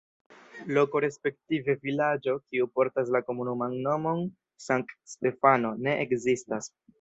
Loko 0.77 1.01
respektive 1.03 1.75
vilaĝo, 1.83 2.33
kiu 2.47 2.69
portas 2.79 3.11
la 3.17 3.21
komunuman 3.27 3.77
nomon 3.89 4.25
Sankt-Stefano, 4.69 5.75
ne 5.89 5.95
ekzistas. 6.09 6.73